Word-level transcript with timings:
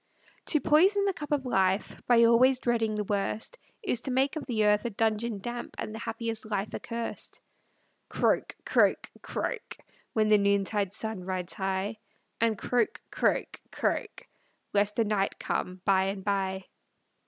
To 0.47 0.59
poison 0.59 1.05
the 1.05 1.13
cup 1.13 1.31
of 1.31 1.45
life, 1.45 2.01
By 2.07 2.23
always 2.23 2.57
dreading 2.57 2.95
the 2.95 3.03
worst. 3.03 3.59
Is 3.83 4.01
to 4.01 4.11
make 4.11 4.35
of 4.35 4.47
the 4.47 4.65
earth 4.65 4.83
a 4.85 4.89
dungeon 4.89 5.37
damp, 5.41 5.75
And 5.77 5.93
the 5.93 5.99
happiest 5.99 6.49
life 6.49 6.73
accursed. 6.73 7.39
Croak, 8.09 8.55
croak, 8.65 9.11
croak, 9.21 9.77
When 10.13 10.27
the 10.27 10.39
noontide 10.39 10.91
sun 10.91 11.21
rides 11.23 11.53
high, 11.53 11.99
And 12.39 12.57
croak, 12.57 12.99
croak, 13.11 13.61
croak, 13.71 14.27
Lest 14.73 14.95
the 14.95 15.05
night 15.05 15.37
come 15.37 15.83
by 15.85 16.05
and 16.05 16.23
by. 16.23 16.65